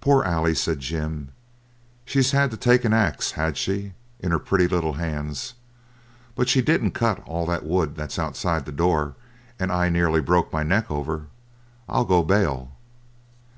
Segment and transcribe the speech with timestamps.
[0.00, 1.28] 'Poor Ailie,' said Jim,
[2.06, 5.52] 'she had to take an axe, had she, in her pretty little hands;
[6.34, 9.14] but she didn't cut all that wood that's outside the door
[9.58, 11.26] and I nearly broke my neck over,
[11.86, 12.72] I'll go bail.'